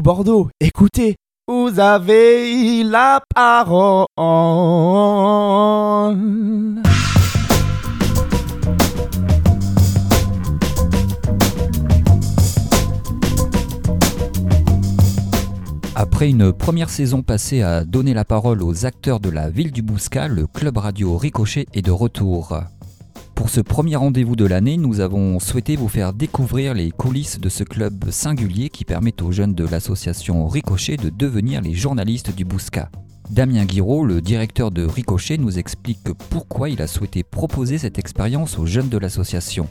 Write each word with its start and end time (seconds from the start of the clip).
tout 0.00 0.02
Bordeaux, 0.02 0.48
écoutez, 0.60 1.16
vous 1.46 1.78
avez 1.78 2.82
la 2.84 3.20
parole. 3.34 4.06
Après 15.94 16.30
une 16.30 16.52
première 16.52 16.88
saison 16.88 17.22
passée 17.22 17.60
à 17.60 17.84
donner 17.84 18.14
la 18.14 18.24
parole 18.24 18.62
aux 18.62 18.86
acteurs 18.86 19.20
de 19.20 19.28
la 19.28 19.50
ville 19.50 19.70
du 19.70 19.82
Bouscat, 19.82 20.28
le 20.28 20.46
club 20.46 20.78
radio 20.78 21.18
Ricochet 21.18 21.66
est 21.74 21.82
de 21.82 21.90
retour. 21.90 22.58
Pour 23.40 23.48
ce 23.48 23.62
premier 23.62 23.96
rendez-vous 23.96 24.36
de 24.36 24.44
l'année, 24.44 24.76
nous 24.76 25.00
avons 25.00 25.40
souhaité 25.40 25.74
vous 25.74 25.88
faire 25.88 26.12
découvrir 26.12 26.74
les 26.74 26.90
coulisses 26.90 27.40
de 27.40 27.48
ce 27.48 27.64
club 27.64 28.10
singulier 28.10 28.68
qui 28.68 28.84
permet 28.84 29.22
aux 29.22 29.32
jeunes 29.32 29.54
de 29.54 29.66
l'association 29.66 30.46
Ricochet 30.46 30.98
de 30.98 31.08
devenir 31.08 31.62
les 31.62 31.72
journalistes 31.72 32.36
du 32.36 32.44
Bouscat. 32.44 32.90
Damien 33.30 33.64
Guiraud, 33.64 34.04
le 34.04 34.20
directeur 34.20 34.70
de 34.70 34.84
Ricochet, 34.84 35.38
nous 35.38 35.58
explique 35.58 36.12
pourquoi 36.28 36.68
il 36.68 36.82
a 36.82 36.86
souhaité 36.86 37.22
proposer 37.22 37.78
cette 37.78 37.98
expérience 37.98 38.58
aux 38.58 38.66
jeunes 38.66 38.90
de 38.90 38.98
l'association 38.98 39.70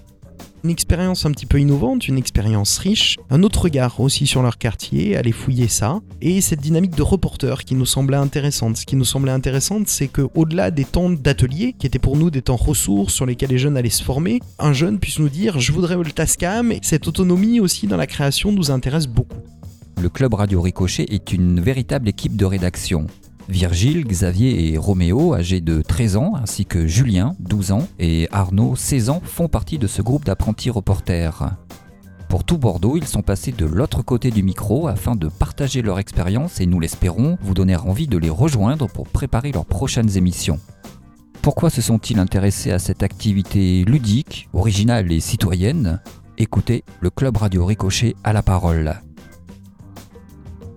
une 0.64 0.70
expérience 0.70 1.26
un 1.26 1.32
petit 1.32 1.46
peu 1.46 1.60
innovante, 1.60 2.08
une 2.08 2.18
expérience 2.18 2.78
riche, 2.78 3.18
un 3.30 3.44
autre 3.44 3.64
regard 3.64 4.00
aussi 4.00 4.28
sur 4.28 4.42
leur 4.42 4.58
quartier, 4.58 5.16
aller 5.16 5.32
fouiller 5.32 5.68
ça, 5.68 6.00
et 6.22 6.42
cette 6.42 6.62
dynamique 6.62 6.96
de 6.96 7.02
reporter 7.02 7.64
qui 7.64 7.76
nous 7.76 7.86
semblait 7.86 8.18
intéressante. 8.18 8.78
Ce 8.78 8.86
qui 8.86 8.96
nous 8.96 9.06
semblait 9.06 9.32
intéressante, 9.32 9.88
c'est 9.88 10.08
que 10.08 10.28
au-delà 10.36 10.72
des 10.72 10.86
temps 10.86 11.10
d'atelier, 11.10 11.74
qui 11.78 11.88
étaient 11.88 12.00
pour 12.00 12.18
nous 12.18 12.30
des 12.30 12.42
temps 12.42 12.56
ressources 12.56 13.14
sur 13.14 13.26
lesquels 13.26 13.50
les 13.50 13.58
jeunes 13.58 13.78
allaient 13.78 13.90
se 13.90 14.04
former, 14.04 14.40
un 14.60 14.74
jeune 14.74 15.00
puisse 15.00 15.20
nous 15.20 15.30
dire 15.30 15.60
je 15.60 15.72
voudrais 15.72 15.96
le 15.96 16.12
Tascam, 16.12 16.72
et 16.72 16.80
cette 16.82 17.08
autonomie 17.08 17.60
aussi 17.60 17.88
dans 17.88 17.98
la 17.98 18.08
création 18.08 18.52
nous 18.52 18.72
intéresse 18.72 19.08
beaucoup. 19.08 19.38
Le 20.02 20.10
club 20.10 20.34
Radio 20.34 20.62
Ricochet 20.62 21.06
est 21.10 21.34
une 21.34 21.60
véritable 21.60 22.08
équipe 22.08 22.38
de 22.38 22.46
rédaction. 22.46 23.08
Virgile, 23.50 24.06
Xavier 24.06 24.72
et 24.72 24.78
Roméo, 24.78 25.34
âgés 25.34 25.60
de 25.60 25.82
13 25.82 26.18
ans, 26.18 26.34
ainsi 26.36 26.68
que 26.68 26.86
Julien, 26.86 27.36
12 27.40 27.72
ans, 27.72 27.88
et 27.98 28.28
Arnaud, 28.32 28.76
16 28.76 29.10
ans, 29.10 29.22
font 29.24 29.48
partie 29.48 29.80
de 29.80 29.88
ce 29.88 30.04
groupe 30.04 30.24
d'apprentis 30.24 30.70
reporters. 30.70 31.56
Pour 32.30 32.44
tout 32.44 32.60
Bordeaux, 32.60 32.96
ils 32.96 33.08
sont 33.08 33.24
passés 33.24 33.52
de 33.52 33.66
l'autre 33.66 34.04
côté 34.04 34.30
du 34.30 34.44
micro 34.44 34.88
afin 34.88 35.16
de 35.16 35.28
partager 35.28 35.82
leur 35.82 35.98
expérience 35.98 36.62
et 36.62 36.68
nous 36.68 36.80
l'espérons, 36.80 37.40
vous 37.42 37.56
donner 37.56 37.76
envie 37.76 38.08
de 38.08 38.20
les 38.20 38.30
rejoindre 38.30 38.88
pour 38.88 39.08
préparer 39.08 39.52
leurs 39.52 39.66
prochaines 39.66 40.16
émissions. 40.16 40.60
Pourquoi 41.42 41.72
se 41.72 41.82
sont-ils 41.82 42.20
intéressés 42.20 42.72
à 42.72 42.78
cette 42.78 43.02
activité 43.02 43.84
ludique, 43.84 44.48
originale 44.54 45.12
et 45.12 45.20
citoyenne? 45.20 46.02
Écoutez, 46.38 46.84
le 47.02 47.10
Club 47.10 47.38
Radio 47.38 47.66
Ricochet 47.66 48.16
à 48.24 48.32
la 48.32 48.44
parole. 48.44 49.02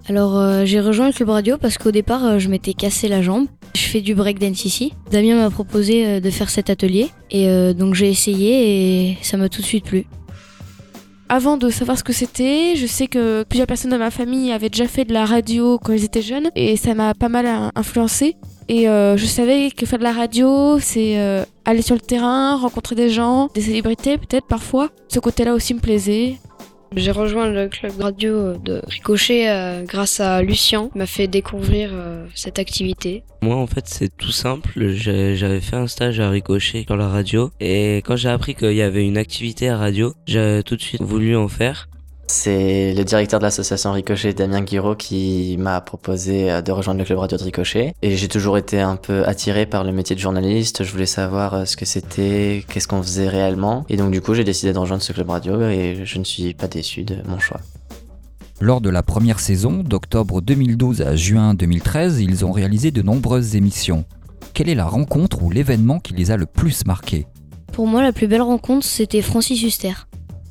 Alors 0.09 0.37
euh, 0.37 0.65
j'ai 0.65 0.81
rejoint 0.81 1.07
le 1.07 1.13
club 1.13 1.31
radio 1.31 1.57
parce 1.59 1.79
qu'au 1.79 1.93
départ 1.93 2.25
euh, 2.25 2.39
je 2.39 2.49
m'étais 2.49 2.75
cassé 2.75 3.09
la 3.09 3.23
jambe. 3.23 3.47
Je 3.75 3.83
fais 3.83 4.01
du 4.01 4.15
breakdance 4.15 4.65
ici. 4.65 4.93
Damien 5.11 5.37
m'a 5.37 5.51
proposé 5.51 6.07
euh, 6.07 6.21
de 6.21 6.31
faire 6.31 6.51
cet 6.51 6.71
atelier 6.71 7.09
et 7.31 7.47
donc 7.75 7.95
j'ai 7.95 8.11
essayé 8.11 9.11
et 9.11 9.19
ça 9.23 9.37
m'a 9.37 9.49
tout 9.49 9.61
de 9.63 9.67
suite 9.67 9.85
plu. 9.85 10.07
Avant 11.29 11.57
de 11.57 11.71
savoir 11.71 11.97
ce 11.97 12.05
que 12.05 12.13
c'était, 12.13 12.77
je 12.77 12.85
sais 12.87 13.07
que 13.07 13.43
plusieurs 13.45 13.67
personnes 13.67 13.93
de 13.93 13.97
ma 13.97 14.11
famille 14.11 14.53
avaient 14.53 14.69
déjà 14.69 14.87
fait 14.87 15.07
de 15.07 15.15
la 15.15 15.25
radio 15.25 15.79
quand 15.79 15.95
ils 15.95 16.05
étaient 16.05 16.21
jeunes 16.21 16.51
et 16.55 16.77
ça 16.77 16.93
m'a 16.93 17.15
pas 17.15 17.31
mal 17.31 17.71
influencé. 17.75 18.37
Et 18.69 18.85
je 18.85 19.25
savais 19.27 19.71
que 19.71 19.87
faire 19.87 19.99
de 19.99 20.05
la 20.05 20.13
radio, 20.13 20.79
c'est 20.79 21.17
aller 21.65 21.81
sur 21.81 21.95
le 21.95 22.03
terrain, 22.03 22.57
rencontrer 22.57 22.97
des 22.97 23.09
gens, 23.09 23.49
des 23.55 23.63
célébrités 23.63 24.19
peut-être 24.19 24.47
parfois. 24.47 24.91
Ce 25.09 25.21
côté-là 25.21 25.55
aussi 25.55 25.73
me 25.73 25.81
plaisait. 25.81 26.37
J'ai 26.95 27.11
rejoint 27.11 27.49
le 27.49 27.69
club 27.69 27.93
radio 28.01 28.57
de 28.59 28.83
Ricochet 28.87 29.49
euh, 29.49 29.83
grâce 29.85 30.21
à 30.21 30.43
Lucien, 30.43 30.89
qui 30.93 30.99
m'a 30.99 31.07
fait 31.07 31.27
découvrir 31.27 31.91
euh, 31.93 32.27
cette 32.35 32.59
activité. 32.59 33.25
Moi 33.41 33.57
en 33.57 33.67
fait 33.67 33.87
c'est 33.87 34.15
tout 34.17 34.31
simple, 34.31 34.71
j'avais 34.93 35.61
fait 35.61 35.77
un 35.77 35.87
stage 35.87 36.21
à 36.21 36.29
Ricochet 36.31 36.85
dans 36.87 36.97
la 36.97 37.09
radio 37.09 37.51
et 37.61 37.99
quand 38.05 38.17
j'ai 38.17 38.29
appris 38.29 38.55
qu'il 38.55 38.75
y 38.75 38.83
avait 38.83 39.07
une 39.07 39.17
activité 39.17 39.69
à 39.69 39.77
radio, 39.77 40.15
j'ai 40.27 40.63
tout 40.65 40.77
de 40.77 40.83
suite 40.83 41.03
voulu 41.03 41.35
en 41.35 41.49
faire. 41.49 41.89
C'est 42.33 42.95
le 42.95 43.05
directeur 43.05 43.41
de 43.41 43.45
l'association 43.45 43.93
Ricochet, 43.93 44.33
Damien 44.33 44.63
Guiraud, 44.63 44.97
qui 44.97 45.55
m'a 45.59 45.83
proposé 45.83 46.51
euh, 46.51 46.63
de 46.63 46.73
rejoindre 46.73 46.99
le 46.99 47.05
club 47.05 47.19
radio 47.19 47.37
de 47.37 47.43
Ricochet. 47.43 47.93
Et 48.01 48.17
j'ai 48.17 48.27
toujours 48.27 48.57
été 48.57 48.81
un 48.81 48.97
peu 48.97 49.23
attiré 49.29 49.67
par 49.67 49.85
le 49.85 49.93
métier 49.93 50.17
de 50.17 50.21
journaliste. 50.21 50.83
Je 50.83 50.91
voulais 50.91 51.05
savoir 51.05 51.53
euh, 51.53 51.65
ce 51.67 51.77
que 51.77 51.85
c'était, 51.85 52.65
qu'est-ce 52.69 52.89
qu'on 52.89 53.03
faisait 53.03 53.29
réellement. 53.29 53.85
Et 53.91 53.99
donc 53.99 54.13
du 54.13 54.23
coup, 54.23 54.33
j'ai 54.33 54.45
décidé 54.45 54.73
de 54.73 54.79
rejoindre 54.79 55.03
ce 55.03 55.13
club 55.13 55.29
radio 55.29 55.61
et 55.61 56.01
je 56.05 56.19
ne 56.19 56.25
suis 56.25 56.55
pas 56.55 56.69
déçu 56.69 57.05
de 57.05 57.17
mon 57.29 57.39
choix. 57.39 57.61
Lors 58.63 58.81
de 58.81 58.89
la 58.89 59.03
première 59.03 59.39
saison, 59.39 59.83
d'octobre 59.83 60.41
2012 60.41 61.03
à 61.03 61.15
juin 61.15 61.53
2013, 61.53 62.21
ils 62.23 62.47
ont 62.47 62.53
réalisé 62.53 62.91
de 62.91 63.03
nombreuses 63.03 63.57
émissions. 63.57 64.07
Quelle 64.55 64.71
est 64.71 64.75
la 64.75 64.87
rencontre 64.87 65.43
ou 65.43 65.51
l'événement 65.51 66.01
qui 66.01 66.15
les 66.15 66.31
a 66.31 66.39
le 66.39 66.47
plus 66.47 66.87
marqués? 66.87 67.27
Pour 67.73 67.87
moi, 67.87 68.03
la 68.03 68.13
plus 68.13 68.27
belle 68.27 68.41
rencontre, 68.41 68.87
c'était 68.87 69.21
Francis 69.21 69.63
Huster. 69.63 69.93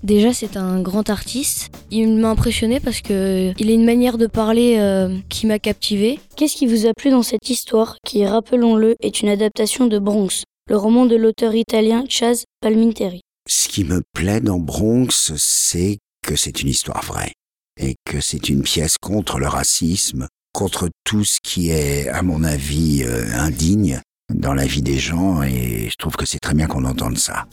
Déjà, 0.04 0.34
c'est 0.34 0.58
un 0.58 0.82
grand 0.82 1.10
artiste. 1.12 1.70
Il 1.92 2.16
m'a 2.18 2.32
impressionné 2.32 2.80
parce 2.80 3.02
que 3.02 3.54
il 3.58 3.70
a 3.70 3.74
une 3.74 3.86
manière 3.86 4.18
de 4.18 4.26
parler 4.26 4.78
euh, 4.80 5.16
qui 5.30 5.46
m'a 5.46 5.60
captivé. 5.60 6.20
Qu'est-ce 6.36 6.56
qui 6.56 6.66
vous 6.66 6.88
a 6.88 6.94
plu 6.94 7.12
dans 7.12 7.22
cette 7.22 7.50
histoire 7.50 7.98
qui, 8.06 8.26
rappelons-le, 8.26 8.96
est 9.02 9.22
une 9.22 9.30
adaptation 9.30 9.86
de 9.86 10.00
Bronx, 10.00 10.44
le 10.70 10.78
roman 10.78 11.06
de 11.06 11.16
l'auteur 11.16 11.54
italien 11.54 12.04
Chaz 12.10 12.46
Palminteri? 12.62 13.22
Ce 13.48 13.68
qui 13.68 13.84
me 13.84 14.02
plaît 14.14 14.42
dans 14.42 14.60
Bronx, 14.60 15.34
c'est 15.38 16.00
que 16.26 16.36
c'est 16.36 16.62
une 16.62 16.70
histoire 16.70 17.04
vraie 17.04 17.34
et 17.80 17.96
que 18.06 18.22
c'est 18.22 18.50
une 18.50 18.64
pièce 18.64 18.98
contre 19.00 19.38
le 19.38 19.48
racisme, 19.48 20.28
contre 20.54 20.90
tout 21.04 21.24
ce 21.24 21.38
qui 21.44 21.70
est, 21.70 22.08
à 22.10 22.24
mon 22.24 22.44
avis, 22.44 23.04
euh, 23.04 23.26
indigne 23.36 24.02
dans 24.34 24.54
la 24.54 24.66
vie 24.66 24.82
des 24.82 24.98
gens 24.98 25.44
et 25.44 25.90
je 25.90 25.96
trouve 25.98 26.16
que 26.16 26.26
c'est 26.26 26.40
très 26.40 26.54
bien 26.54 26.68
qu'on 26.68 26.86
entende 26.86 27.18
ça. 27.18 27.46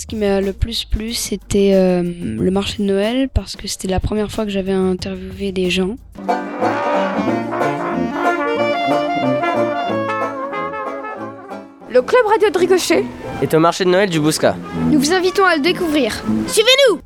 Ce 0.00 0.06
qui 0.06 0.16
m'a 0.16 0.40
le 0.40 0.54
plus 0.54 0.86
plu, 0.86 1.12
c'était 1.12 1.72
euh, 1.74 2.02
le 2.02 2.50
marché 2.50 2.78
de 2.78 2.84
Noël 2.84 3.28
parce 3.28 3.54
que 3.54 3.68
c'était 3.68 3.86
la 3.86 4.00
première 4.00 4.32
fois 4.32 4.46
que 4.46 4.50
j'avais 4.50 4.72
interviewé 4.72 5.52
des 5.52 5.68
gens. 5.68 5.96
Le 11.90 12.00
club 12.00 12.26
radio 12.26 12.48
de 12.48 12.58
Ricochet 12.58 13.04
est 13.42 13.52
au 13.52 13.58
marché 13.58 13.84
de 13.84 13.90
Noël 13.90 14.08
du 14.08 14.20
Bouscat. 14.20 14.56
Nous 14.90 14.98
vous 14.98 15.12
invitons 15.12 15.44
à 15.44 15.56
le 15.56 15.60
découvrir. 15.60 16.24
Suivez-nous 16.46 17.00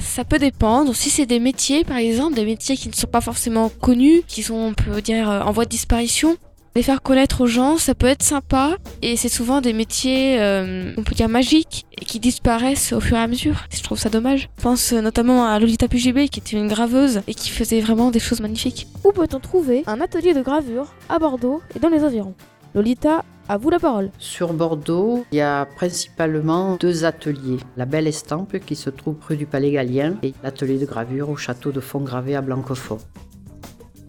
ça 0.00 0.22
peut 0.22 0.38
dépendre. 0.38 0.94
Si 0.94 1.10
c'est 1.10 1.26
des 1.26 1.40
métiers, 1.40 1.82
par 1.82 1.96
exemple, 1.96 2.36
des 2.36 2.44
métiers 2.44 2.76
qui 2.76 2.88
ne 2.88 2.94
sont 2.94 3.08
pas 3.08 3.20
forcément 3.20 3.68
connus, 3.68 4.22
qui 4.28 4.44
sont, 4.44 4.54
on 4.54 4.72
peut 4.72 5.02
dire, 5.02 5.28
euh, 5.28 5.40
en 5.40 5.50
voie 5.50 5.64
de 5.64 5.70
disparition, 5.70 6.36
les 6.76 6.82
faire 6.82 7.02
connaître 7.02 7.42
aux 7.42 7.46
gens, 7.46 7.78
ça 7.78 7.94
peut 7.94 8.06
être 8.06 8.22
sympa. 8.22 8.76
Et 9.02 9.16
c'est 9.16 9.28
souvent 9.28 9.60
des 9.60 9.72
métiers, 9.72 10.40
euh, 10.40 10.92
on 10.96 11.02
peut 11.02 11.14
dire 11.14 11.28
magiques, 11.28 11.86
et 11.96 12.04
qui 12.04 12.18
disparaissent 12.18 12.92
au 12.92 13.00
fur 13.00 13.16
et 13.16 13.20
à 13.20 13.26
mesure. 13.26 13.64
Je 13.70 13.82
trouve 13.82 13.98
ça 13.98 14.08
dommage. 14.08 14.48
Je 14.58 14.62
pense 14.62 14.92
euh, 14.92 15.00
notamment 15.00 15.46
à 15.46 15.58
Lolita 15.58 15.88
Pugibé, 15.88 16.28
qui 16.28 16.40
était 16.40 16.56
une 16.56 16.68
graveuse 16.68 17.22
et 17.26 17.34
qui 17.34 17.50
faisait 17.50 17.80
vraiment 17.80 18.10
des 18.10 18.18
choses 18.18 18.40
magnifiques. 18.40 18.88
Où 19.04 19.12
peut-on 19.12 19.40
trouver 19.40 19.84
un 19.86 20.00
atelier 20.00 20.34
de 20.34 20.42
gravure 20.42 20.94
à 21.08 21.18
Bordeaux 21.18 21.60
et 21.76 21.78
dans 21.78 21.88
les 21.88 22.02
environs? 22.02 22.34
Lolita, 22.74 23.24
à 23.48 23.56
vous 23.56 23.70
la 23.70 23.78
parole. 23.78 24.10
Sur 24.18 24.52
Bordeaux, 24.52 25.24
il 25.30 25.38
y 25.38 25.40
a 25.40 25.66
principalement 25.76 26.76
deux 26.76 27.04
ateliers. 27.04 27.58
La 27.76 27.84
Belle 27.84 28.08
Estampe 28.08 28.58
qui 28.58 28.74
se 28.74 28.90
trouve 28.90 29.16
rue 29.28 29.36
du 29.36 29.46
Palais 29.46 29.70
Gallien 29.70 30.16
et 30.24 30.34
l'atelier 30.42 30.78
de 30.78 30.86
gravure 30.86 31.28
au 31.30 31.36
château 31.36 31.70
de 31.70 31.80
Fontgravé 31.80 32.34
à 32.34 32.40
Blanquefort. 32.40 33.00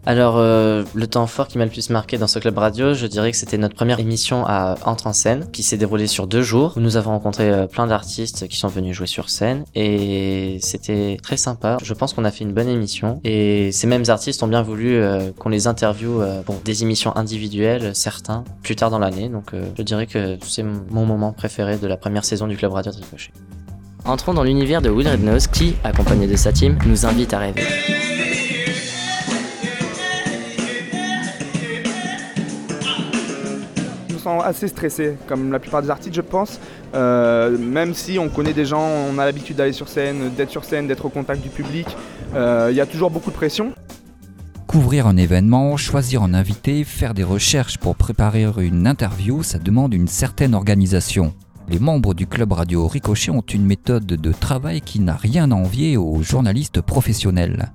Alors, 0.07 0.35
euh, 0.38 0.83
le 0.93 1.07
temps 1.07 1.25
fort 1.25 1.47
qui 1.47 1.57
m'a 1.57 1.66
le 1.66 1.71
plus 1.71 1.89
marqué 1.89 2.19
dans 2.19 2.27
ce 2.27 2.38
club 2.38 2.57
radio, 2.59 2.93
je 2.93 3.07
dirais 3.07 3.31
que 3.31 3.38
c'était 3.38 3.57
notre 3.57 3.73
première 3.73 3.99
émission 3.99 4.45
à 4.45 4.75
Entre 4.85 5.07
en 5.07 5.13
scène, 5.13 5.49
qui 5.51 5.63
s'est 5.63 5.77
déroulée 5.77 6.05
sur 6.05 6.27
deux 6.27 6.43
jours, 6.43 6.73
où 6.75 6.79
nous 6.79 6.95
avons 6.95 7.09
rencontré 7.11 7.49
euh, 7.49 7.66
plein 7.66 7.88
d'artistes 7.88 8.47
qui 8.47 8.55
sont 8.55 8.67
venus 8.67 8.95
jouer 8.95 9.07
sur 9.07 9.29
scène, 9.29 9.63
et 9.73 10.59
c'était 10.61 11.17
très 11.23 11.38
sympa. 11.38 11.77
Je 11.81 11.94
pense 11.95 12.13
qu'on 12.13 12.23
a 12.23 12.29
fait 12.29 12.44
une 12.44 12.53
bonne 12.53 12.69
émission, 12.69 13.19
et 13.23 13.71
ces 13.71 13.88
mêmes 13.88 14.03
artistes 14.07 14.44
ont 14.44 14.47
bien 14.47 14.62
voulu 14.62 14.95
euh, 14.95 15.31
qu'on 15.39 15.50
les 15.50 15.65
interviewe 15.65 16.24
pour 16.45 16.56
des 16.63 16.83
émissions 16.83 17.15
individuelles, 17.18 17.95
certains, 17.95 18.44
plus 18.62 18.75
tard 18.75 18.91
dans 18.91 19.00
l'année, 19.00 19.30
donc 19.30 19.53
je 19.77 19.81
dirais 19.81 20.06
que 20.06 20.38
c'est 20.45 20.63
mon 20.63 21.06
moment 21.06 21.33
préféré 21.33 21.77
de 21.77 21.88
la 21.88 21.97
première 21.97 22.25
saison 22.25 22.45
du 22.45 22.57
club 22.57 22.74
radio 22.74 22.91
de 22.91 22.97
Ricochet. 22.97 23.31
Entrons 24.06 24.35
dans 24.35 24.44
l'univers 24.44 24.83
de 24.83 24.89
Will 24.89 25.07
Rednose 25.07 25.47
qui, 25.47 25.75
accompagné 25.83 26.27
de 26.27 26.35
sa 26.35 26.51
team, 26.51 26.77
nous 26.85 27.07
invite 27.07 27.33
à 27.33 27.39
rêver. 27.39 27.63
Assez 34.27 34.68
stressé, 34.68 35.18
comme 35.27 35.51
la 35.51 35.60
plupart 35.60 35.81
des 35.81 35.89
artistes, 35.89 36.16
je 36.16 36.22
pense. 36.22 36.60
Euh, 36.94 37.57
même 37.57 37.94
si 37.94 38.18
on 38.19 38.30
connaît 38.30 38.54
des 38.54 38.66
gens, 38.66 38.86
on 39.12 39.18
a 39.18 39.25
l'habitude 39.25 39.57
d'aller 39.57 39.74
sur 39.74 39.88
scène, 39.88 40.31
d'être 40.36 40.50
sur 40.50 40.66
scène, 40.66 40.88
d'être 40.88 41.06
au 41.06 41.10
contact 41.10 41.42
du 41.42 41.50
public, 41.50 41.88
euh, 42.36 42.69
il 42.72 42.75
y 42.75 42.81
a 42.81 42.86
toujours 42.86 43.12
beaucoup 43.12 43.31
de 43.31 43.36
pression. 43.36 43.74
Couvrir 44.68 45.07
un 45.07 45.18
événement, 45.18 45.77
choisir 45.77 46.24
un 46.24 46.33
invité, 46.33 46.83
faire 46.83 47.13
des 47.13 47.24
recherches 47.24 47.77
pour 47.77 47.95
préparer 47.95 48.45
une 48.57 48.88
interview, 48.88 49.44
ça 49.44 49.60
demande 49.60 49.94
une 49.94 50.07
certaine 50.07 50.54
organisation. 50.54 51.33
Les 51.69 51.80
membres 51.80 52.13
du 52.13 52.28
club 52.28 52.51
radio 52.51 52.88
Ricochet 52.88 53.31
ont 53.31 53.42
une 53.42 53.66
méthode 53.66 54.06
de 54.06 54.31
travail 54.31 54.81
qui 54.81 55.00
n'a 55.00 55.16
rien 55.16 55.51
à 55.51 55.56
envier 55.56 55.98
aux 55.98 56.21
journalistes 56.21 56.81
professionnels. 56.81 57.71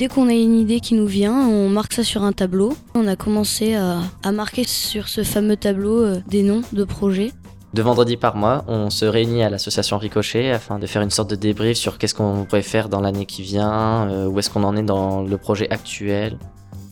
Dès 0.00 0.08
qu'on 0.08 0.28
a 0.28 0.32
une 0.32 0.58
idée 0.58 0.80
qui 0.80 0.94
nous 0.94 1.06
vient, 1.06 1.46
on 1.46 1.68
marque 1.68 1.92
ça 1.92 2.02
sur 2.02 2.22
un 2.22 2.32
tableau. 2.32 2.72
On 2.94 3.06
a 3.06 3.16
commencé 3.16 3.74
à, 3.74 3.98
à 4.22 4.32
marquer 4.32 4.64
sur 4.64 5.08
ce 5.08 5.22
fameux 5.22 5.58
tableau 5.58 6.00
euh, 6.00 6.22
des 6.26 6.42
noms 6.42 6.62
de 6.72 6.84
projets. 6.84 7.32
De 7.74 7.82
vendredi 7.82 8.16
par 8.16 8.34
mois, 8.34 8.64
on 8.66 8.88
se 8.88 9.04
réunit 9.04 9.42
à 9.42 9.50
l'association 9.50 9.98
Ricochet 9.98 10.52
afin 10.52 10.78
de 10.78 10.86
faire 10.86 11.02
une 11.02 11.10
sorte 11.10 11.28
de 11.28 11.36
débrief 11.36 11.76
sur 11.76 11.98
qu'est-ce 11.98 12.14
qu'on 12.14 12.46
pourrait 12.46 12.62
faire 12.62 12.88
dans 12.88 13.02
l'année 13.02 13.26
qui 13.26 13.42
vient, 13.42 14.08
euh, 14.08 14.26
où 14.26 14.38
est-ce 14.38 14.48
qu'on 14.48 14.64
en 14.64 14.74
est 14.74 14.82
dans 14.82 15.20
le 15.20 15.36
projet 15.36 15.68
actuel. 15.68 16.38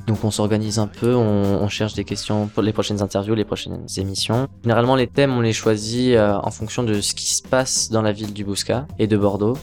Donc 0.06 0.22
on 0.22 0.30
s'organise 0.30 0.78
un 0.78 0.86
peu, 0.86 1.14
on, 1.14 1.62
on, 1.62 1.68
cherche 1.68 1.94
des 1.94 2.04
questions 2.04 2.46
pour 2.48 2.62
les 2.62 2.74
prochaines 2.74 3.00
interviews, 3.00 3.34
les 3.34 3.46
prochaines 3.46 3.86
émissions. 3.96 4.48
Généralement 4.64 4.96
les 4.96 5.06
thèmes 5.06 5.32
on 5.32 5.40
les 5.40 5.54
choisit 5.54 6.14
euh, 6.14 6.34
en 6.34 6.50
fonction 6.50 6.82
de 6.82 7.00
ce 7.00 7.14
qui 7.14 7.34
se 7.34 7.42
passe 7.42 7.88
dans 7.88 8.02
la 8.02 8.12
ville 8.12 8.34
du 8.34 8.44
Bouscat 8.44 8.86
et 8.98 9.06
de 9.06 9.16
Bordeaux. 9.16 9.56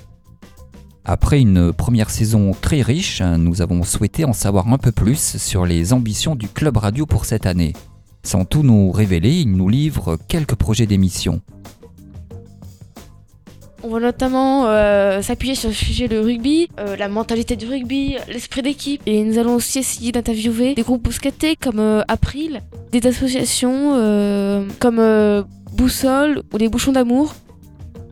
Après 1.08 1.40
une 1.40 1.72
première 1.72 2.10
saison 2.10 2.52
très 2.60 2.82
riche, 2.82 3.22
nous 3.22 3.62
avons 3.62 3.84
souhaité 3.84 4.26
en 4.26 4.34
savoir 4.34 4.74
un 4.74 4.80
peu 4.80 4.92
plus 4.92 5.38
sur 5.38 5.68
les 5.68 5.94
ambitions 5.94 6.36
du 6.36 6.48
Club 6.48 6.78
Radio 6.78 7.06
pour 7.06 7.26
cette 7.26 7.46
année. 7.46 7.74
Sans 8.24 8.44
tout 8.44 8.64
nous 8.64 8.92
révéler, 8.92 9.42
il 9.42 9.52
nous 9.52 9.70
livre 9.70 10.18
quelques 10.28 10.56
projets 10.56 10.88
d'émission. 10.88 11.42
On 13.84 13.90
va 13.90 14.00
notamment 14.00 14.66
euh, 14.66 15.22
s'appuyer 15.22 15.54
sur 15.54 15.70
le 15.70 15.76
sujet 15.76 16.08
de 16.08 16.18
rugby, 16.18 16.70
euh, 16.80 16.96
la 16.96 17.08
mentalité 17.08 17.56
du 17.56 17.68
rugby, 17.68 18.18
l'esprit 18.28 18.64
d'équipe. 18.64 19.00
Et 19.06 19.24
nous 19.24 19.38
allons 19.38 19.54
aussi 19.54 19.78
essayer 19.78 20.12
d'interviewer 20.12 20.74
des 20.74 20.82
groupes 20.82 21.04
bouscatés 21.04 21.56
comme 21.56 21.80
euh, 21.80 22.02
April, 22.08 22.62
des 22.92 23.06
associations 23.06 23.92
comme 24.80 25.46
Boussole 25.74 26.42
ou 26.52 26.58
les 26.58 26.68
Bouchons 26.68 26.94
d'amour. 26.94 27.36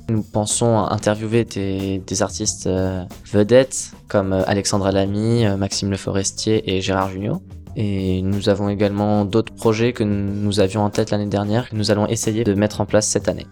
Nous 0.10 0.22
pensons 0.22 0.78
interviewer 0.78 1.46
des, 1.46 2.00
des 2.06 2.22
artistes 2.22 2.68
euh, 2.68 3.04
vedettes 3.32 3.92
comme 4.08 4.34
Alexandra 4.34 4.92
Lamy, 4.92 5.46
Maxime 5.58 5.90
Le 5.90 5.98
Forestier 5.98 6.76
et 6.76 6.82
Gérard 6.82 7.10
Junior. 7.10 7.42
Et 7.76 8.22
nous 8.22 8.50
avons 8.50 8.70
également 8.70 9.26
d'autres 9.26 9.54
projets 9.54 9.94
que 9.94 10.04
nous 10.04 10.60
avions 10.60 10.84
en 10.84 10.90
tête 10.90 11.10
l'année 11.10 11.28
dernière 11.28 11.70
que 11.70 11.76
nous 11.76 11.90
allons 11.90 12.08
essayer 12.08 12.44
de 12.44 12.54
mettre 12.54 12.82
en 12.82 12.86
place 12.86 13.08
cette 13.08 13.28
année. 13.28 13.48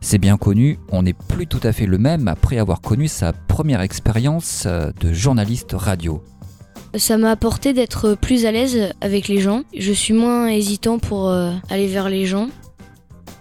C'est 0.00 0.18
bien 0.18 0.36
connu, 0.36 0.78
on 0.90 1.02
n'est 1.02 1.12
plus 1.12 1.46
tout 1.46 1.60
à 1.62 1.72
fait 1.72 1.86
le 1.86 1.98
même 1.98 2.26
après 2.26 2.58
avoir 2.58 2.80
connu 2.80 3.06
sa 3.06 3.32
première 3.32 3.82
expérience 3.82 4.66
de 4.66 5.12
journaliste 5.12 5.72
radio. 5.74 6.22
Ça 6.94 7.16
m'a 7.16 7.30
apporté 7.30 7.72
d'être 7.72 8.14
plus 8.14 8.44
à 8.44 8.52
l'aise 8.52 8.92
avec 9.00 9.26
les 9.28 9.38
gens. 9.38 9.62
Je 9.74 9.92
suis 9.92 10.12
moins 10.12 10.48
hésitant 10.48 10.98
pour 10.98 11.30
euh, 11.30 11.52
aller 11.70 11.86
vers 11.86 12.10
les 12.10 12.26
gens. 12.26 12.48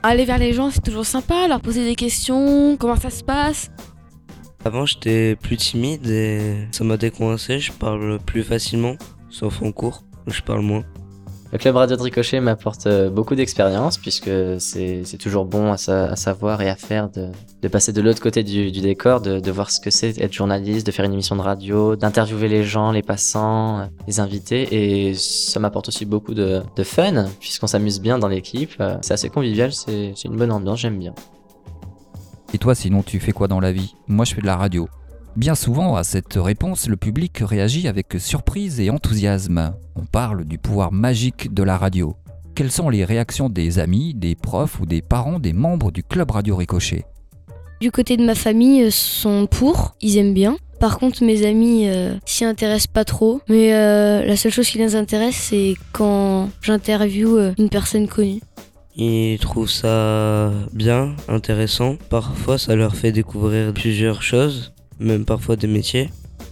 Aller 0.03 0.25
vers 0.25 0.39
les 0.39 0.51
gens, 0.51 0.71
c'est 0.71 0.81
toujours 0.81 1.05
sympa, 1.05 1.47
leur 1.47 1.61
poser 1.61 1.85
des 1.85 1.93
questions, 1.95 2.75
comment 2.75 2.95
ça 2.95 3.11
se 3.11 3.23
passe. 3.23 3.69
Avant, 4.65 4.85
j'étais 4.85 5.35
plus 5.35 5.57
timide 5.57 6.07
et 6.07 6.67
ça 6.71 6.83
m'a 6.83 6.97
décoincé, 6.97 7.59
je 7.59 7.71
parle 7.71 8.19
plus 8.19 8.43
facilement, 8.43 8.95
sauf 9.29 9.61
en 9.61 9.71
cours, 9.71 10.03
je 10.25 10.41
parle 10.41 10.61
moins. 10.61 10.83
Le 11.51 11.57
club 11.57 11.75
radio 11.75 11.97
de 11.97 12.01
Ricochet 12.01 12.39
m'apporte 12.39 12.87
beaucoup 13.09 13.35
d'expérience 13.35 13.97
puisque 13.97 14.29
c'est 14.59 15.17
toujours 15.19 15.43
bon 15.45 15.73
à, 15.73 15.77
sa, 15.77 16.05
à, 16.05 16.15
savoir 16.15 16.61
et 16.61 16.69
à 16.69 16.77
faire 16.77 17.09
de, 17.09 17.27
de 17.61 17.67
passer 17.67 17.91
de 17.91 18.01
l'autre 18.01 18.21
côté 18.21 18.41
du, 18.43 18.71
décor, 18.71 19.19
de, 19.19 19.51
voir 19.51 19.69
ce 19.69 19.81
que 19.81 19.89
c'est 19.89 20.17
être 20.21 20.31
journaliste, 20.31 20.87
de 20.87 20.91
faire 20.91 21.03
une 21.03 21.11
émission 21.11 21.35
de 21.35 21.41
radio, 21.41 21.97
d'interviewer 21.97 22.47
les 22.47 22.63
gens, 22.63 22.91
les 22.91 23.01
passants, 23.01 23.89
les 24.07 24.21
invités 24.21 25.09
et 25.09 25.13
ça 25.13 25.59
m'apporte 25.59 25.89
aussi 25.89 26.05
beaucoup 26.05 26.33
de, 26.33 26.61
de 26.73 26.83
fun 26.83 27.25
puisqu'on 27.41 27.67
s'amuse 27.67 27.99
bien 27.99 28.17
dans 28.17 28.29
l'équipe. 28.29 28.81
C'est 29.01 29.13
assez 29.13 29.29
convivial, 29.29 29.73
c'est 29.73 30.13
une 30.23 30.37
bonne 30.37 30.53
ambiance, 30.53 30.79
j'aime 30.79 30.99
bien. 30.99 31.13
Et 32.53 32.59
toi 32.59 32.75
sinon 32.75 33.03
tu 33.03 33.19
fais 33.19 33.33
quoi 33.33 33.49
dans 33.49 33.59
la 33.59 33.73
vie? 33.73 33.95
Moi 34.07 34.23
je 34.23 34.35
fais 34.35 34.41
de 34.41 34.47
la 34.47 34.55
radio. 34.55 34.87
Bien 35.37 35.55
souvent, 35.55 35.95
à 35.95 36.03
cette 36.03 36.33
réponse, 36.33 36.89
le 36.89 36.97
public 36.97 37.37
réagit 37.41 37.87
avec 37.87 38.15
surprise 38.19 38.81
et 38.81 38.89
enthousiasme. 38.89 39.73
On 39.95 40.03
parle 40.05 40.43
du 40.43 40.57
pouvoir 40.57 40.91
magique 40.91 41.53
de 41.53 41.63
la 41.63 41.77
radio. 41.77 42.17
Quelles 42.53 42.71
sont 42.71 42.89
les 42.89 43.05
réactions 43.05 43.47
des 43.47 43.79
amis, 43.79 44.13
des 44.13 44.35
profs 44.35 44.81
ou 44.81 44.85
des 44.85 45.01
parents 45.01 45.39
des 45.39 45.53
membres 45.53 45.89
du 45.89 46.03
club 46.03 46.31
Radio 46.31 46.57
Ricochet? 46.57 47.05
Du 47.79 47.91
côté 47.91 48.17
de 48.17 48.25
ma 48.25 48.35
famille, 48.35 48.91
sont 48.91 49.47
pour, 49.47 49.95
ils 50.01 50.17
aiment 50.17 50.33
bien. 50.33 50.57
Par 50.81 50.99
contre, 50.99 51.23
mes 51.23 51.45
amis 51.45 51.87
euh, 51.87 52.13
s'y 52.25 52.43
intéressent 52.43 52.87
pas 52.87 53.05
trop. 53.05 53.39
Mais 53.47 53.73
euh, 53.73 54.25
la 54.25 54.35
seule 54.35 54.51
chose 54.51 54.67
qui 54.67 54.79
les 54.79 54.95
intéresse, 54.95 55.35
c'est 55.35 55.75
quand 55.93 56.49
j'interviewe 56.61 57.53
une 57.57 57.69
personne 57.69 58.09
connue. 58.09 58.41
Ils 58.97 59.39
trouvent 59.39 59.69
ça 59.69 60.51
bien, 60.73 61.15
intéressant. 61.29 61.95
Parfois, 62.09 62.57
ça 62.57 62.75
leur 62.75 62.95
fait 62.95 63.13
découvrir 63.13 63.73
plusieurs 63.73 64.21
choses 64.21 64.73
même 65.01 65.25
parfois 65.25 65.55
des 65.55 65.67
métiers. 65.67 66.09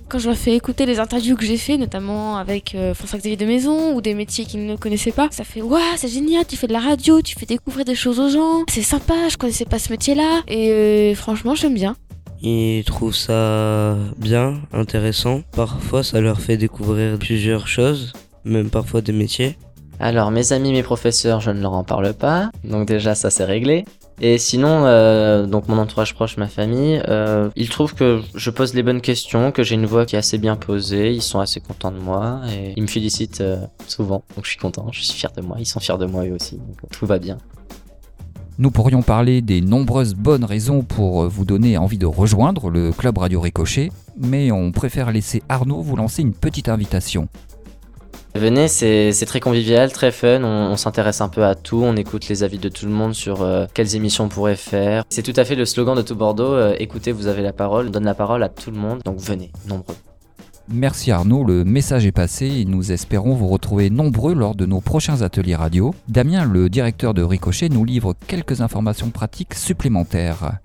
Quand 0.10 0.18
je 0.18 0.28
leur 0.28 0.38
fais 0.38 0.56
écouter 0.56 0.88
les 0.88 1.00
interviews 1.00 1.36
que 1.36 1.46
j'ai 1.46 1.58
fait, 1.58 1.78
notamment 1.78 2.38
avec 2.38 2.74
euh, 2.74 2.96
François-Xavier 2.96 3.38
de 3.38 3.46
Maison 3.46 3.94
ou 3.94 4.02
des 4.02 4.16
métiers 4.16 4.46
qu'ils 4.46 4.66
ne 4.66 4.76
connaissaient 4.76 5.12
pas, 5.12 5.28
ça 5.30 5.44
fait 5.44 5.62
Waouh, 5.62 5.80
c'est 5.98 6.08
génial, 6.08 6.46
tu 6.48 6.58
fais 6.58 6.66
de 6.66 6.74
la 6.74 6.80
radio, 6.80 7.22
tu 7.22 7.38
fais 7.38 7.46
découvrir 7.46 7.86
des 7.86 7.94
choses 7.94 8.20
aux 8.20 8.30
gens, 8.30 8.64
c'est 8.68 8.82
sympa, 8.82 9.14
je 9.30 9.38
connaissais 9.38 9.66
pas 9.66 9.78
ce 9.78 9.92
métier-là, 9.92 10.42
et 10.48 10.72
euh, 10.72 11.16
franchement, 11.16 11.54
j'aime 11.54 11.76
bien. 11.76 11.96
Ils 12.42 12.84
trouvent 12.86 13.16
ça 13.16 13.98
bien, 14.18 14.62
intéressant. 14.74 15.42
Parfois, 15.52 16.04
ça 16.04 16.22
leur 16.22 16.42
fait 16.42 16.58
découvrir 16.58 17.20
plusieurs 17.20 17.68
choses, 17.68 18.14
même 18.46 18.70
parfois 18.70 19.02
des 19.02 19.12
métiers. 19.12 19.58
Alors, 20.00 20.32
mes 20.32 20.54
amis, 20.54 20.72
mes 20.72 20.84
professeurs, 20.84 21.42
je 21.42 21.52
ne 21.52 21.62
leur 21.62 21.74
en 21.74 21.84
parle 21.84 22.14
pas, 22.14 22.50
donc 22.64 22.88
déjà, 22.88 23.14
ça 23.14 23.30
c'est 23.30 23.44
réglé. 23.44 23.84
Et 24.22 24.38
sinon, 24.38 24.84
euh, 24.86 25.46
donc 25.46 25.70
mon 25.70 25.78
entourage 25.78 26.14
proche, 26.14 26.36
ma 26.36 26.48
famille, 26.48 27.02
euh, 27.08 27.50
ils 27.56 27.70
trouvent 27.70 27.96
que 27.96 28.22
je 28.36 28.50
pose 28.50 28.74
les 28.74 28.84
bonnes 28.84 29.00
questions, 29.00 29.52
que 29.52 29.64
j'ai 29.64 29.76
une 29.76 29.86
voix 29.86 30.06
qui 30.06 30.16
est 30.16 30.20
assez 30.20 30.38
bien 30.38 30.58
posée, 30.58 31.14
ils 31.14 31.22
sont 31.22 31.40
assez 31.40 31.62
contents 31.62 31.92
de 31.92 32.00
moi 32.00 32.42
et 32.52 32.74
ils 32.76 32.84
me 32.84 32.88
félicitent 32.88 33.40
euh, 33.40 33.58
souvent. 33.88 34.24
Donc 34.36 34.44
je 34.44 34.50
suis 34.50 34.60
content, 34.60 34.88
je 34.92 35.04
suis 35.04 35.18
fier 35.18 35.32
de 35.32 35.42
moi, 35.42 35.56
ils 35.60 35.66
sont 35.66 35.80
fiers 35.80 35.98
de 35.98 36.06
moi 36.06 36.26
eux 36.26 36.34
aussi, 36.34 36.58
donc 36.58 36.92
tout 36.92 37.06
va 37.06 37.18
bien. 37.18 37.38
Nous 38.58 38.72
pourrions 38.72 39.04
parler 39.04 39.42
des 39.42 39.62
nombreuses 39.62 40.16
bonnes 40.16 40.44
raisons 40.44 40.82
pour 40.82 41.30
vous 41.30 41.46
donner 41.46 41.78
envie 41.78 41.98
de 41.98 42.06
rejoindre 42.06 42.70
le 42.70 42.92
club 42.92 43.18
Radio 43.18 43.40
Ricochet, 43.40 43.90
mais 44.18 44.52
on 44.52 44.74
préfère 44.74 45.14
laisser 45.14 45.42
Arnaud 45.48 45.82
vous 45.82 45.96
lancer 45.96 46.24
une 46.24 46.34
petite 46.34 46.68
invitation. 46.68 47.30
Venez, 48.36 48.68
c'est 48.68 49.26
très 49.26 49.40
convivial, 49.40 49.92
très 49.92 50.12
fun, 50.12 50.44
on, 50.44 50.78
s'intéresse 50.78 51.20
un 51.20 51.30
peu 51.30 51.44
à 51.44 51.56
tout, 51.56 51.82
on 51.84 51.96
écoute 51.96 52.28
les 52.30 52.44
avis 52.44 52.60
de 52.60 52.70
tout 52.70 52.86
le 52.86 52.92
monde 52.92 53.14
sur 53.14 53.42
euh, 53.42 53.66
quelles 53.74 53.96
émissions 53.96 54.26
on 54.26 54.30
pourrait 54.30 54.56
faire. 54.56 55.04
C'est 55.10 55.24
tout 55.24 55.34
à 55.36 55.44
fait 55.44 55.56
le 55.56 55.66
slogan 55.66 55.96
de 55.96 56.02
tout 56.04 56.16
Bordeaux, 56.16 56.54
euh, 56.54 56.76
écoutez, 56.78 57.12
vous 57.12 57.28
avez 57.28 57.42
la 57.42 57.54
parole, 57.54 57.88
on 57.88 57.90
donne 57.90 58.06
la 58.06 58.14
parole 58.14 58.44
à 58.44 58.50
tout 58.50 58.70
le 58.72 58.78
monde, 58.78 59.02
donc 59.04 59.18
venez, 59.18 59.52
nombreux. 59.68 59.96
Merci 60.72 61.12
Arnaud, 61.12 61.44
le 61.44 61.66
message 61.66 62.06
est 62.06 62.12
passé 62.12 62.46
et 62.46 62.66
nous 62.66 62.92
espérons 62.92 63.34
vous 63.34 63.48
retrouver 63.48 63.90
nombreux 63.90 64.36
lors 64.36 64.54
de 64.54 64.68
nos 64.68 64.82
prochains 64.82 65.24
ateliers 65.24 65.56
radio. 65.56 65.96
Damien, 66.08 66.46
le 66.46 66.70
directeur 66.70 67.16
de 67.16 67.24
Ricochet, 67.24 67.70
nous 67.70 67.84
livre 67.84 68.14
quelques 68.28 68.62
informations 68.62 69.10
pratiques 69.10 69.56
supplémentaires. 69.56 70.60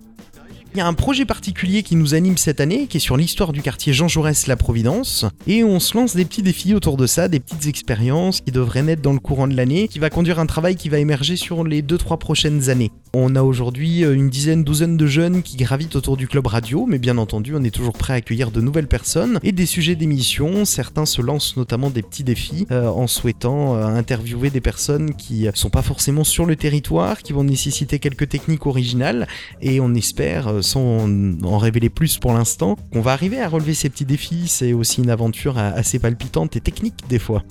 Il 0.75 0.79
y 0.79 0.81
a 0.81 0.87
un 0.87 0.93
projet 0.93 1.23
particulier 1.23 1.83
qui 1.83 1.95
nous 1.95 2.15
anime 2.15 2.35
cette 2.35 2.59
année, 2.59 2.87
qui 2.87 2.97
est 2.97 2.99
sur 2.99 3.15
l'histoire 3.15 3.53
du 3.53 3.61
quartier 3.61 3.93
Jean 3.93 4.09
Jaurès 4.09 4.45
La 4.45 4.57
Providence, 4.57 5.23
et 5.47 5.63
on 5.63 5.79
se 5.79 5.95
lance 5.95 6.17
des 6.17 6.25
petits 6.25 6.41
défis 6.41 6.73
autour 6.73 6.97
de 6.97 7.07
ça, 7.07 7.29
des 7.29 7.39
petites 7.39 7.67
expériences 7.67 8.41
qui 8.41 8.51
devraient 8.51 8.83
naître 8.83 9.01
dans 9.01 9.13
le 9.13 9.19
courant 9.19 9.47
de 9.47 9.55
l'année, 9.55 9.87
qui 9.87 9.99
va 9.99 10.09
conduire 10.09 10.37
un 10.37 10.45
travail 10.45 10.75
qui 10.75 10.89
va 10.89 10.99
émerger 10.99 11.37
sur 11.37 11.63
les 11.63 11.81
2-3 11.81 12.17
prochaines 12.17 12.69
années. 12.69 12.91
On 13.13 13.37
a 13.37 13.43
aujourd'hui 13.43 14.01
une 14.01 14.29
dizaine, 14.29 14.65
douzaine 14.65 14.97
de 14.97 15.07
jeunes 15.07 15.41
qui 15.43 15.55
gravitent 15.55 15.95
autour 15.95 16.17
du 16.17 16.27
club 16.27 16.47
radio, 16.47 16.85
mais 16.85 16.99
bien 16.99 17.17
entendu, 17.17 17.55
on 17.55 17.63
est 17.63 17.73
toujours 17.73 17.93
prêt 17.93 18.11
à 18.11 18.17
accueillir 18.17 18.51
de 18.51 18.59
nouvelles 18.59 18.89
personnes 18.89 19.39
et 19.43 19.53
des 19.53 19.65
sujets 19.65 19.95
d'émission. 19.95 20.65
Certains 20.65 21.05
se 21.05 21.21
lancent 21.21 21.55
notamment 21.55 21.89
des 21.89 22.01
petits 22.01 22.25
défis 22.25 22.67
euh, 22.71 22.89
en 22.89 23.07
souhaitant 23.07 23.77
euh, 23.77 23.85
interviewer 23.85 24.49
des 24.49 24.59
personnes 24.59 25.15
qui 25.15 25.47
sont 25.53 25.69
pas 25.69 25.81
forcément 25.81 26.25
sur 26.25 26.45
le 26.45 26.57
territoire, 26.57 27.21
qui 27.21 27.31
vont 27.31 27.45
nécessiter 27.45 27.99
quelques 27.99 28.27
techniques 28.27 28.65
originales, 28.65 29.29
et 29.61 29.79
on 29.79 29.93
espère 29.93 30.49
euh, 30.49 30.61
sans 30.65 31.07
en 31.43 31.57
révéler 31.57 31.89
plus 31.89 32.17
pour 32.17 32.33
l'instant, 32.33 32.75
qu'on 32.91 33.01
va 33.01 33.13
arriver 33.13 33.39
à 33.39 33.47
relever 33.47 33.73
ces 33.73 33.89
petits 33.89 34.05
défis. 34.05 34.47
C'est 34.47 34.73
aussi 34.73 35.01
une 35.01 35.09
aventure 35.09 35.57
assez 35.57 35.99
palpitante 35.99 36.55
et 36.55 36.61
technique 36.61 37.07
des 37.07 37.19
fois. 37.19 37.43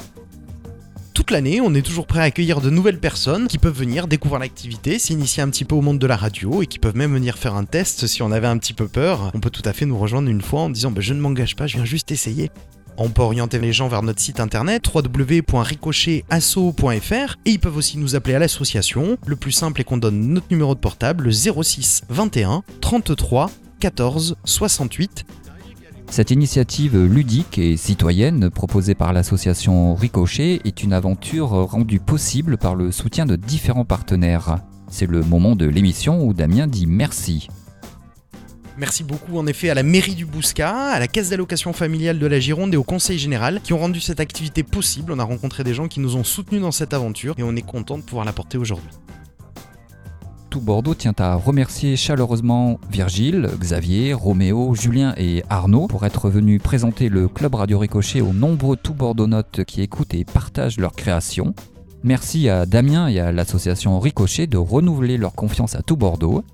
Toute 1.14 1.30
l'année, 1.30 1.61
on 1.61 1.73
est 1.75 1.83
toujours 1.83 2.09
prêt 2.09 2.18
à 2.18 2.25
accueillir 2.25 2.61
de 2.61 2.71
nouvelles 2.71 2.99
personnes 2.99 3.47
qui 3.47 3.59
peuvent 3.59 3.78
venir 3.78 4.09
découvrir 4.09 4.40
l'activité, 4.40 4.99
s'initier 4.99 5.44
un 5.44 5.49
petit 5.49 5.64
peu 5.64 5.76
au 5.76 5.80
monde 5.80 6.00
de 6.00 6.06
la 6.09 6.16
radio 6.16 6.61
et 6.61 6.66
qui 6.66 6.80
peuvent 6.80 6.97
même 6.97 7.12
venir 7.14 7.38
faire 7.38 7.54
un 7.54 7.64
test 7.64 8.09
si 8.09 8.21
on 8.21 8.33
avait 8.33 8.49
un 8.49 8.59
petit 8.59 8.73
peu 8.73 8.88
peur. 8.88 9.30
On 9.33 9.38
peut 9.38 9.50
tout 9.50 9.62
à 9.64 9.73
fait 9.73 9.87
nous 9.87 9.97
rejoindre 9.97 10.28
une 10.28 10.42
fois 10.42 10.62
en 10.62 10.71
disant 10.71 10.90
bah, 10.90 11.00
je 11.00 11.14
ne 11.14 11.21
m'engage 11.21 11.54
pas, 11.54 11.68
je 11.68 11.76
viens 11.76 11.85
juste 11.85 12.11
essayer. 12.11 12.50
On 12.96 13.08
peut 13.08 13.22
orienter 13.22 13.58
les 13.58 13.72
gens 13.72 13.88
vers 13.88 14.02
notre 14.02 14.20
site 14.20 14.38
internet 14.38 14.88
www.ricochetasso.fr 14.94 17.36
et 17.44 17.50
ils 17.50 17.58
peuvent 17.58 17.76
aussi 17.76 17.98
nous 17.98 18.14
appeler 18.14 18.36
à 18.36 18.38
l'association. 18.38 19.18
Le 19.26 19.34
plus 19.34 19.50
simple 19.50 19.80
est 19.80 19.84
qu'on 19.84 19.96
donne 19.96 20.28
notre 20.28 20.46
numéro 20.50 20.76
de 20.76 20.80
portable 20.80 21.32
06 21.32 22.02
21 22.08 22.62
33 22.80 23.50
14 23.80 24.36
68. 24.44 25.24
Cette 26.08 26.30
initiative 26.30 26.96
ludique 26.96 27.58
et 27.58 27.76
citoyenne 27.76 28.48
proposée 28.48 28.94
par 28.94 29.12
l'association 29.12 29.96
Ricochet 29.96 30.60
est 30.64 30.84
une 30.84 30.92
aventure 30.92 31.48
rendue 31.48 31.98
possible 31.98 32.58
par 32.58 32.76
le 32.76 32.92
soutien 32.92 33.26
de 33.26 33.34
différents 33.34 33.84
partenaires. 33.84 34.58
C'est 34.88 35.10
le 35.10 35.22
moment 35.22 35.56
de 35.56 35.66
l'émission 35.66 36.24
où 36.24 36.32
Damien 36.32 36.68
dit 36.68 36.86
merci. 36.86 37.48
Merci 38.76 39.04
beaucoup 39.04 39.38
en 39.38 39.47
effet 39.47 39.71
à 39.71 39.75
la 39.75 39.85
mairie 39.85 40.16
du 40.16 40.26
Bouscat, 40.26 40.75
à 40.75 40.99
la 40.99 41.07
caisse 41.07 41.31
d'allocation 41.31 41.73
familiale 41.73 42.19
de 42.19 42.26
la 42.26 42.40
Gironde 42.40 42.75
et 42.75 42.76
au 42.76 42.83
conseil 42.83 43.19
général 43.19 43.61
qui 43.62 43.73
ont 43.73 43.78
rendu 43.78 44.00
cette 44.00 44.19
activité 44.19 44.64
possible. 44.64 45.12
On 45.12 45.19
a 45.21 45.25
rencontré 45.25 45.62
des 45.62 45.75
gens 45.75 45.87
qui 45.87 46.00
nous 46.00 46.16
ont 46.16 46.25
soutenus 46.25 46.61
dans 46.61 46.73
cette 46.73 46.93
aventure 46.93 47.35
et 47.38 47.45
on 47.45 47.54
est 47.54 47.62
content 47.62 47.99
de 47.99 48.02
pouvoir 48.02 48.25
la 48.25 48.33
porter 48.33 48.59
aujourd'hui. 48.59 48.90
Tout 50.50 50.61
Bordeaux 50.61 50.95
tient 50.95 51.14
à 51.19 51.35
remercier 51.35 51.97
chaleureusement 51.97 52.78
Virgile, 52.90 53.50
Xavier, 53.59 54.12
Roméo, 54.12 54.75
Julien 54.75 55.14
et 55.16 55.45
Arnaud 55.50 55.87
pour 55.87 56.04
être 56.04 56.28
venus 56.28 56.61
présenter 56.62 57.09
le 57.09 57.28
Club 57.28 57.54
Radio 57.54 57.78
Ricochet 57.78 58.21
aux 58.21 58.33
nombreux 58.33 58.76
Tout 58.76 58.95
Bordeaux-Notes 58.95 59.64
qui 59.64 59.83
écoutent 59.83 60.14
et 60.14 60.25
partagent 60.25 60.78
leur 60.78 60.93
création. 60.93 61.54
Merci 62.04 62.49
à 62.49 62.66
Damien 62.66 63.09
et 63.09 63.19
à 63.19 63.33
l'association 63.33 63.99
Ricochet 63.99 64.47
de 64.47 64.59
renouveler 64.59 65.16
leur 65.16 65.35
confiance 65.35 65.75
à 65.75 65.83
Tout 65.83 65.97
Bordeaux. 65.97 66.45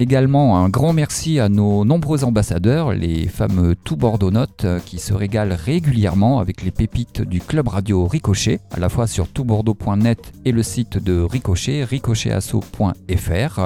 Également 0.00 0.58
un 0.58 0.68
grand 0.68 0.92
merci 0.92 1.38
à 1.38 1.48
nos 1.48 1.84
nombreux 1.84 2.24
ambassadeurs, 2.24 2.92
les 2.92 3.28
fameux 3.28 3.76
Tout 3.76 3.96
Bordeaux 3.96 4.30
Notes, 4.30 4.66
qui 4.84 4.98
se 4.98 5.14
régalent 5.14 5.56
régulièrement 5.56 6.40
avec 6.40 6.62
les 6.62 6.70
pépites 6.70 7.22
du 7.22 7.40
club 7.40 7.68
radio 7.68 8.06
Ricochet, 8.06 8.60
à 8.72 8.80
la 8.80 8.88
fois 8.88 9.06
sur 9.06 9.28
toutbordeaux.net 9.28 10.32
et 10.44 10.52
le 10.52 10.62
site 10.62 10.98
de 10.98 11.20
Ricochet, 11.22 11.84
ricochetasso.fr. 11.84 13.60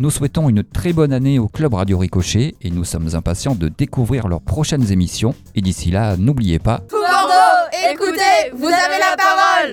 Nous 0.00 0.10
souhaitons 0.10 0.48
une 0.48 0.62
très 0.62 0.92
bonne 0.92 1.12
année 1.12 1.40
au 1.40 1.48
club 1.48 1.74
radio 1.74 1.98
Ricochet 1.98 2.54
et 2.62 2.70
nous 2.70 2.84
sommes 2.84 3.08
impatients 3.14 3.56
de 3.56 3.68
découvrir 3.68 4.28
leurs 4.28 4.40
prochaines 4.40 4.92
émissions. 4.92 5.34
Et 5.56 5.60
d'ici 5.60 5.90
là, 5.90 6.16
n'oubliez 6.16 6.60
pas... 6.60 6.82
Tout 6.88 6.94
Bordeaux, 6.94 7.68
écoutez, 7.92 8.52
vous 8.54 8.68
avez 8.68 8.98
la 9.00 9.16
parole 9.16 9.66